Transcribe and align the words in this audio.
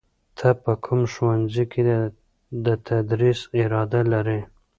ته 0.37 0.49
په 0.63 0.71
کوم 0.83 1.01
ښوونځي 1.13 1.63
کې 1.71 1.81
د 2.65 2.67
تدریس 2.87 3.39
اراده 3.61 4.01
لرې؟ 4.11 4.39